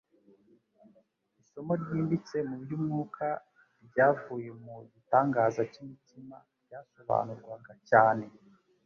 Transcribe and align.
Isomo 1.41 1.73
ryimbitse 1.81 2.37
mu 2.47 2.55
by'umwuka 2.63 3.27
tyavuye 3.91 4.49
mu 4.63 4.75
gitangaza 4.93 5.61
cy'imitsima 5.71 6.37
ryasobanurwaga 6.63 7.73
cyane 7.89 8.25